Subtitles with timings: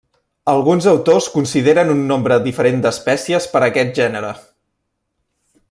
[0.51, 4.33] Alguns autors consideren un nombre diferent d'espècies per a aquest gènere.